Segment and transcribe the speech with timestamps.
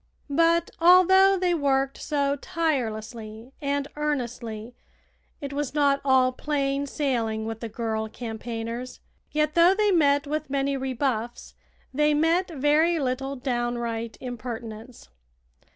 [0.31, 4.73] But, although they worked so tirelessly and earnestly,
[5.41, 8.99] it was not all plain sailing with the girl campaigners.
[9.29, 11.53] Yet though they met with many rebuffs,
[11.93, 15.09] they met very little downright impertinence.